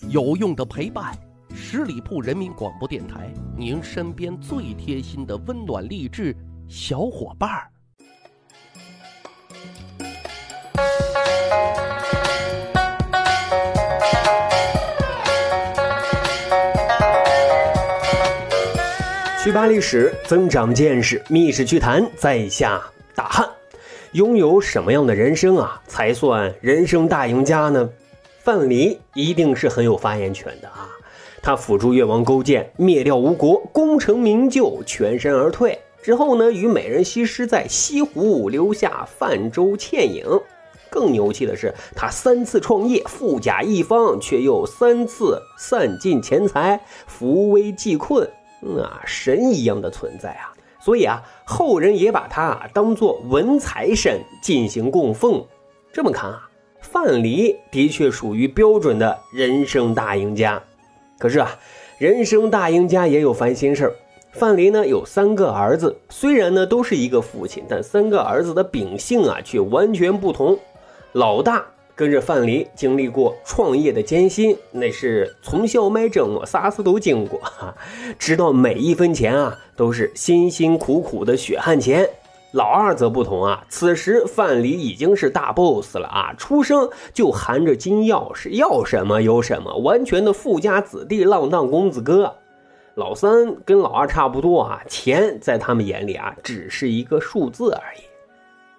[0.00, 1.16] 有用的陪伴，
[1.54, 6.36] 十里铺人民广播电台，您身边最贴心的温暖励志
[6.68, 7.70] 小伙伴儿。
[19.42, 22.82] 去扒历史，增长见识，密室趣谈，在下
[23.14, 23.48] 大汉。
[24.12, 27.88] 拥有什么样的人生啊，才算人生大赢家呢？
[28.44, 30.90] 范蠡一定是很有发言权的啊！
[31.40, 40.26] 他辅助越王勾践灭掉吴国，功成名就，全身而退之后呢，与美人西施在西湖留下泛舟倩影。
[40.90, 48.28] 更牛气的是，他三次创业，富甲一方，却又三次散尽钱财，扶危济困。
[48.78, 50.52] 啊，神一样的存在啊！
[50.84, 55.42] 所以啊，后人也把他当做文财神进行供奉。
[55.94, 56.50] 这么看啊，
[56.92, 60.62] 范蠡的确属于标准的人生大赢家。
[61.18, 61.58] 可是啊，
[61.98, 63.94] 人生大赢家也有烦心事儿。
[64.32, 70.58] 范蠡呢有三个儿子，虽然呢都是一个父亲，但三个儿子的秉性啊却完全不同。
[71.12, 71.64] 老大。
[71.96, 77.40] 跟着范蠡经历过创业的艰辛，那是从小卖蒸馍啥事都经过，
[78.18, 82.10] 知道每一分钱啊都是辛辛苦苦的血汗钱。
[82.54, 92.36] 老二则不同啊，此时范蠡已经是大 boss 了啊，出生就含着金钥匙，要什么有什么，完全的富家子弟，浪荡公子哥。
[92.94, 98.02] 老三跟老二差不多啊，钱在他们眼里啊只是一个数字而已。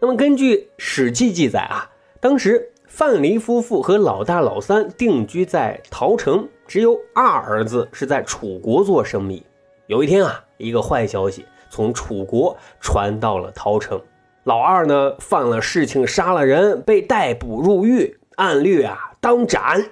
[0.00, 2.72] 那么根据《史记》记载啊，当时。
[2.88, 9.44] 范蠡夫妇和老大、老三定居在陶城，只有二儿子是在楚国做生意。
[9.86, 11.44] 有一天啊，一个坏消息
[11.76, 14.00] 从楚国传到了陶城，
[14.44, 19.90] 老二呢犯了事情，杀了人，被逮捕入狱，按律啊当斩。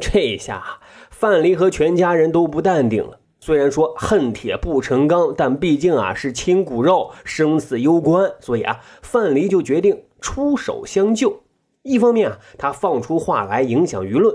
[0.00, 3.20] 这一下范蠡和全家人都不淡定了。
[3.38, 11.44] 虽然说恨铁不成钢，但毕竟啊是亲骨肉，生死攸关，所以啊范蠡就决定出手相救。
[11.82, 14.34] 一方面啊，他放出话来影响舆论，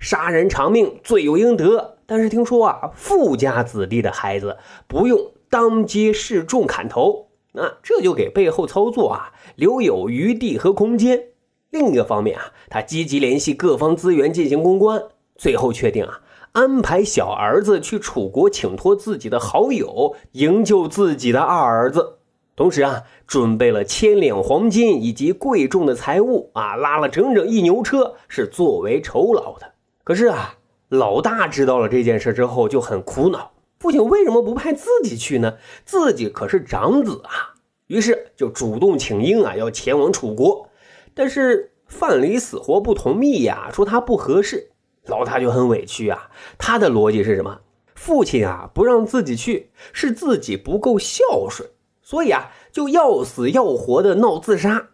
[0.00, 1.98] 杀人偿命，罪有应得。
[2.04, 4.56] 但是听说啊，富家子弟的孩子
[4.88, 11.24] 不用当街示众砍头，那这就给背后操作啊留有余地和空间。
[11.70, 15.02] 另一个方面啊，他积极联系各方资源进行公关，
[15.36, 16.20] 最后确定啊
[16.52, 22.14] 安排小儿子去楚国请托自己的好友营救自己的二儿子。
[22.54, 29.72] 同时啊，准备了千两黄金以及贵重的财物啊，拉了整整一牛车，是作为酬劳的。
[30.02, 30.54] 可是啊，
[30.88, 33.50] 老大知道了这件事之后就很苦恼，
[33.86, 35.58] 父亲为什么不派自己去呢？
[35.84, 37.54] 自己可是长子啊。
[37.86, 40.68] 于是就主动请缨啊，要前往楚国。
[41.14, 44.72] 但是范蠡死活不同意呀，说他不合适。
[45.04, 47.60] 老大就很委屈啊，他的逻辑是什么？
[47.94, 51.68] 父亲啊不让自己去，是自己不够孝顺。
[52.02, 54.88] 所以啊，就要死要活的闹自杀。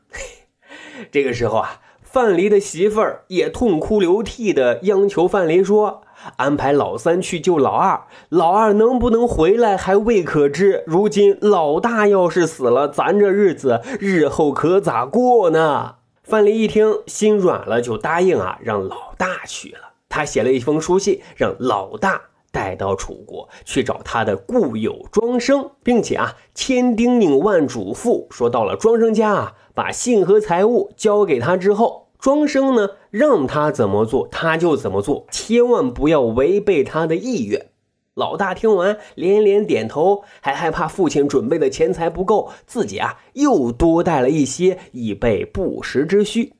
[1.10, 6.02] 这个时候啊，范蠡的媳妇儿也痛哭流涕的央求范蠡说
[6.36, 10.84] ：“安排老三去救老二，老二能不能回来还未可知。
[10.86, 19.78] 如今老大要是死了，咱这日子日后可咋过呢？”范蠡一听心软了，就答应啊，让老大去了。
[20.08, 22.20] 他写了一封书信，让老大。
[22.52, 37.66] 带到楚国去找他的故友庄生，并且啊，千叮咛万嘱咐，说到了庄生家啊，把信和财物交给他之后，庄生呢让他怎么做他就怎么做，千万不要违背他的意愿。
[38.14, 46.52] 老大听完连连点头，还害怕父亲准备的钱财不够，自己啊又多带了一些以备不时之需。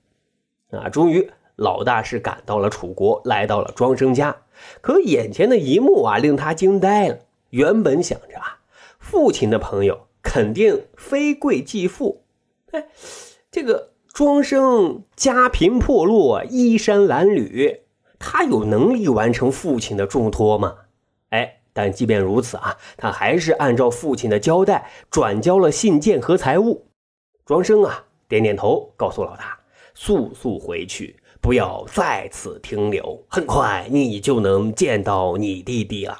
[0.72, 4.36] 啊，终于老大是赶到了楚国，来到了庄生家。
[4.80, 7.20] 可眼前的一幕啊，令他惊呆了。
[7.50, 8.58] 原本想着啊，
[8.98, 12.22] 父亲的朋友肯定非贵即富，
[12.72, 12.88] 哎，
[13.52, 17.80] 这个庄生家贫破落，衣衫褴褛，
[18.18, 20.74] 他有能力完成父亲的重托吗？
[21.30, 26.88] 哎，但即便如此啊，他还是按照父亲的交代，转交了信件和财物。
[27.46, 29.58] 庄生啊，点点头，告诉老大，
[29.94, 31.16] 速速回去。
[31.40, 36.18] 不要再次停留，很快你就能见到你弟弟了。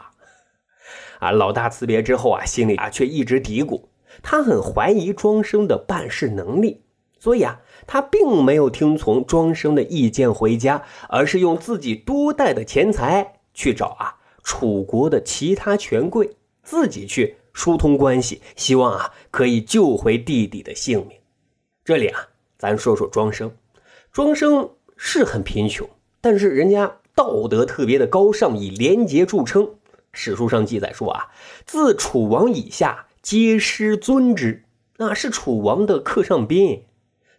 [1.19, 3.83] 啊，老大辞别之后啊，心里啊却一直嘀咕，
[4.23, 6.82] 他很怀疑庄生的办事能力，
[7.23, 16.29] 所以啊，他并没有听从庄生的意见回家，而是用自己多带的钱财去找啊楚国的其他权贵，
[16.65, 21.17] 自己去疏通关系，希望啊可以救回弟弟的性命。
[21.85, 22.19] 这里啊，
[22.59, 23.53] 咱说说庄生，
[24.11, 24.69] 庄生。
[25.05, 25.89] 是很贫穷，
[26.21, 29.69] 但是人家道德特别的高尚，以廉洁著称。
[30.13, 31.29] 史书上记载说啊，
[31.67, 34.63] 自楚王以下，皆师尊之，
[34.99, 36.85] 那是楚王的客上宾。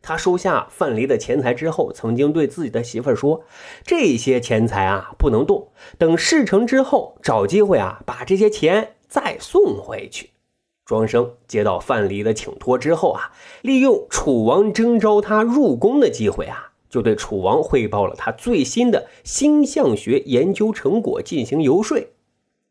[0.05, 3.45] 他收下范蠡的钱财之后，曾经对自己的媳妇儿说
[3.87, 10.31] ：“这些钱财啊，不能动，等事成之后，找机会啊，把这些钱再送回去。”
[10.85, 21.97] 庄生接到范蠡的请托之后啊，利用楚王征召他入宫的机会啊，就对楚王汇报了他最新的星象学研究成果，进行游说。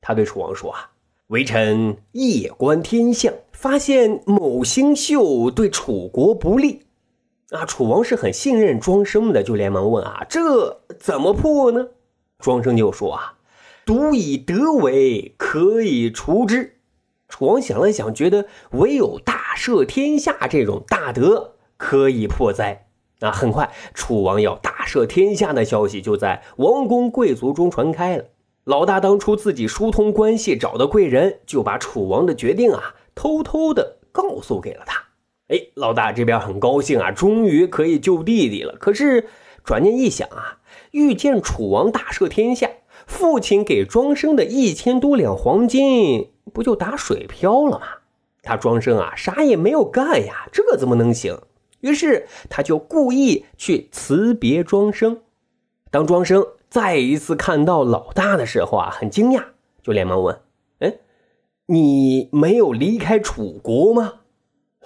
[0.02, 0.90] 他对楚王说：“啊，
[1.28, 6.82] 微臣夜观天象，发现某星宿对楚国不利。”
[7.52, 11.88] 啊，楚王是很信任庄生的，就连忙问啊：“这怎么破呢？”
[12.40, 13.34] 庄生就说：“啊，
[13.84, 16.78] 独以德为，可以除之。”
[17.28, 22.86] 楚王想了想，觉得唯有大赦天下这种大德可以破灾。
[23.20, 28.24] 啊，很快，楚王要大赦天下的消息就在王公贵族中传开了。
[28.64, 35.01] 老大当初自己疏通关系找的贵人，就把楚王的决定啊，偷偷的告诉给了他。
[35.48, 38.76] 哎，老大这边很高兴啊，终于可以救弟弟了。
[38.78, 39.28] 可是
[39.64, 40.60] 转念一想啊，
[40.92, 42.70] 遇见楚王大赦天下，
[43.06, 47.86] 父亲给庄生的一千多两黄金，不就打水漂了吗？
[48.42, 51.38] 他庄生啊，啥也没有干呀，这怎么能行？
[51.80, 55.20] 于是他就故意去辞别庄生。
[55.90, 59.44] 当庄生再一次看到老大的时候啊，很惊讶，
[59.82, 60.40] 就连忙问
[60.80, 60.94] ：“哎，
[61.66, 64.14] 你没有离开楚国吗？”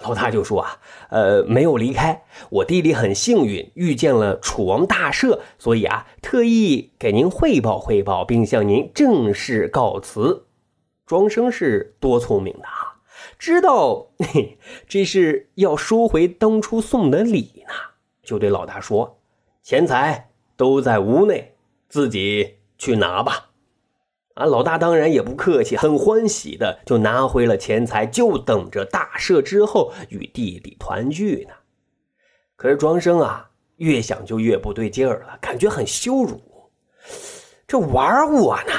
[0.01, 0.79] 老大就说啊，
[1.09, 10.45] 呃，没有离开，我弟弟很幸运遇见了楚王大赦，所以啊，特意给您汇报汇报，并向您正式告辞。
[11.05, 13.01] 庄生是多聪明的啊，
[13.39, 17.73] 知道嘿这是要收回当初送的礼呢，
[18.23, 19.17] 就对老大说
[19.63, 21.55] ：“钱财都在屋内，
[21.89, 23.46] 自己去拿吧。”
[24.37, 31.55] 啊，老大当然也不客气，很欢喜的就拿回了钱财，就等着大赦之后与弟弟团聚呢。
[32.55, 36.39] 可是庄生啊，越想就越不对劲儿了，感觉很羞辱。
[37.67, 38.73] 这玩我呢？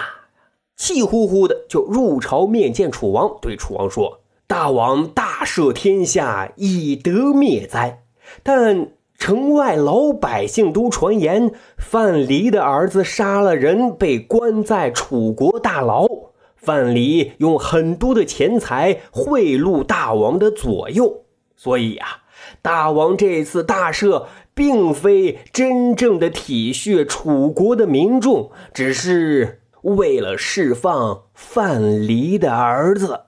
[0.77, 8.05] 气呼呼的就入朝面见楚王，对楚王说：“大王大赦天下，以德灭灾，
[8.45, 16.07] 但……”城外老百姓都传言，范蠡的儿子杀了人，被关在楚国大牢。
[16.55, 21.25] 范蠡用很多的钱财贿赂大王的左右，
[21.57, 22.23] 所以啊，
[22.63, 33.23] 大王这次大赦，并非真正的体恤楚国的民众，只是为了释放范蠡的儿子。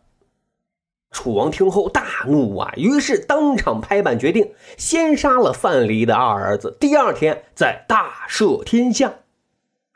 [1.10, 9.12] 楚王听后大怒啊，于是当场拍板决定，先杀了范蠡的二儿子，第二天再大赦天下。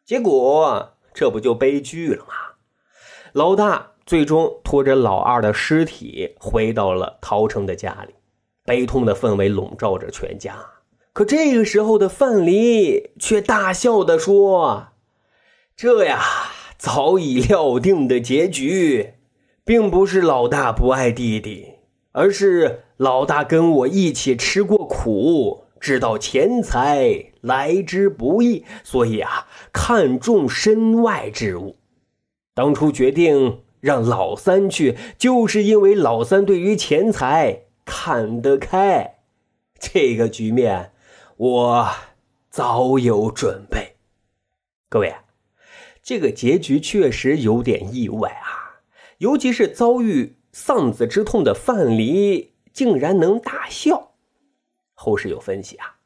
[0.05, 2.35] 结果这不就悲剧了吗？
[3.33, 8.15] 老大最终拖着老二的尸体回到了陶城的家里，
[8.65, 10.57] 悲痛的氛围笼罩着全家。
[11.13, 14.89] 可这个时候的范蠡却大笑的说
[15.77, 16.21] ：“这呀，
[16.77, 19.15] 早已料定的结局。”
[19.65, 21.77] 并不是老大不爱弟弟，
[22.13, 31.77] 而是老大跟我一起吃过苦，知道钱财来之不易，所以啊，看重身外之物。
[32.55, 39.15] 当初决定让老三去，就是因为老三对于钱财看得开。
[39.81, 40.93] 这个局面，
[41.37, 41.89] 我
[42.51, 43.97] 早有准备。
[44.91, 45.15] 各位，
[46.03, 48.44] 这个结局确实有点意外啊。
[49.25, 54.13] 尤其是遭遇丧子之痛的范蠡，竟然能大笑。
[54.93, 55.97] 后世有分析啊，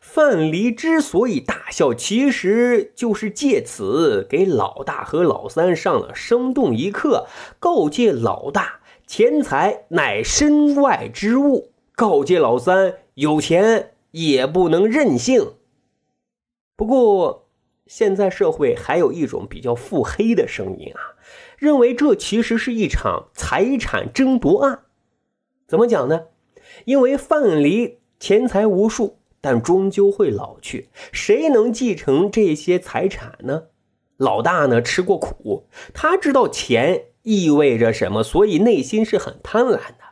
[0.00, 7.28] 范蠡之所以大笑，其实就是借此给老大和老三上了生动一课，
[7.60, 15.52] 告诫老大钱财乃身外之物，告诫老三有钱也不能任性。
[16.74, 17.46] 不过，
[17.86, 21.14] 现在社会还有一种比较腹黑的声音啊。
[21.64, 24.80] 认为这其实是一场财产争夺案，
[25.66, 26.24] 怎么讲呢？
[26.84, 33.64] 因为范蠡钱财无数，但终究会老去，谁能继承这些财产呢？
[34.18, 40.04] 老大呢吃过苦，他知道钱意味着什么，所以内心是很贪婪的。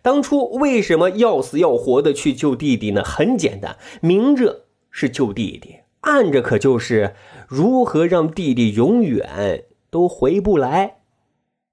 [0.00, 3.04] 当初为什么要死要活的去救弟弟呢？
[3.04, 7.14] 很简单，明着是救弟弟，暗着可就是
[7.46, 9.64] 如何让弟弟永远。
[9.94, 10.96] 都回不来。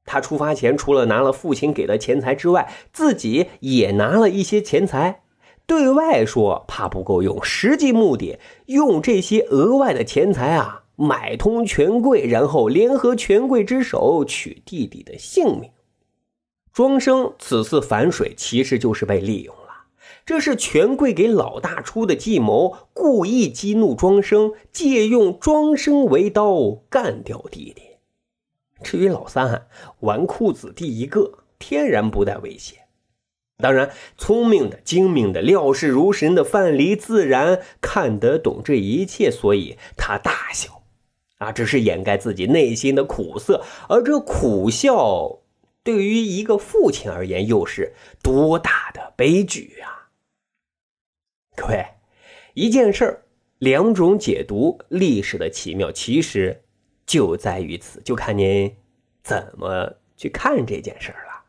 [0.06, 5.24] 他出发前除了拿了父亲给的钱财之外，自己也拿了一些钱财。
[5.66, 8.38] 对外说怕不够用，实际目的
[8.68, 15.72] 用这些额外的钱财啊，买通权贵，然后联合权贵之手取弟弟的性命。
[16.72, 19.62] 庄生此次反水，其实就是被利用了。
[20.26, 27.91] 这是权贵给老大出的计谋，故意激怒庄生，借用庄生为刀干掉弟弟。
[28.84, 29.68] 至于老三，
[30.02, 32.78] 纨绔子弟一个，天然不带威胁。
[33.58, 40.82] 当然，聪明的、精明的、料事如神的范蠡自然看得懂这一切，所以他大笑，
[41.38, 43.64] 啊，只是掩盖自己内心的苦涩。
[43.88, 45.42] 而这苦笑，
[45.84, 50.10] 对于一个父亲而言，又是多大的悲剧啊！
[51.56, 51.86] 各位，
[52.56, 53.24] 一件事儿，
[53.60, 56.64] 两种解读，历史的奇妙其实
[57.12, 58.74] 就在于此，就看您
[59.22, 61.44] 怎么去看这件事儿了。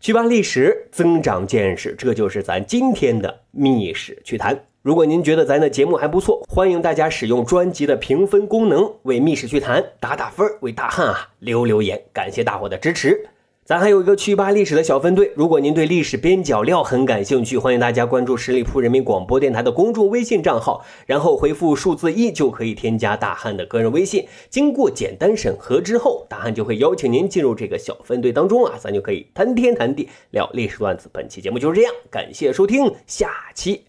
[0.00, 4.66] 去扒历史，增长见识，这就是咱今天的密史趣谈。
[4.82, 13.28] 如果您觉得咱的节目还不错，欢迎大家使用专辑的评分功能为密史趣谈打打分，为大汉啊留留言，感谢大伙的支持。
[13.70, 24.26] 咱还有一个趣扒历史的小分队，如果您对历史边角料很感兴趣，欢迎大家关注十里铺人民广播电台的公众微信账号，然后回复数字一就可以添加大汉的个人微信。
[24.48, 31.08] 经过简单审核之后，大汉就会邀请您进入这个小分队当中啊，咱就可以谈天谈地聊历史段子。
[31.12, 33.84] 本期节目就是这样，感谢收听，下期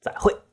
[0.00, 0.43] 再会。